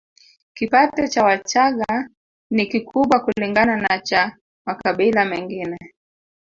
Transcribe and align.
Kipato 0.53 1.07
cha 1.07 1.23
Wachagga 1.23 2.09
ni 2.51 2.65
kikubwa 2.65 3.19
kulingana 3.19 3.75
na 3.77 3.99
cha 3.99 4.37
makabila 4.65 5.25
mengine 5.25 5.77